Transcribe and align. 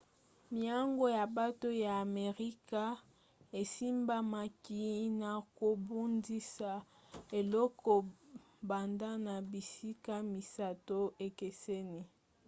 miango 0.57 1.05
ya 1.17 1.25
bato 1.37 1.69
ya 1.83 1.93
amerika 2.05 2.81
esimbamaki 3.61 4.83
na 5.21 5.31
kobundisa 5.59 6.71
eloko 7.39 7.91
banda 8.69 9.09
na 9.25 9.35
bisika 9.51 10.13
misato 10.31 10.99
ekeseni 11.27 12.01